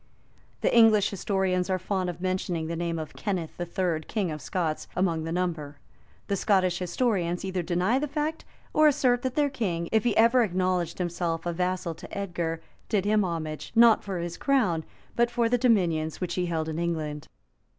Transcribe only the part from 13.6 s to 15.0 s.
not for his crown,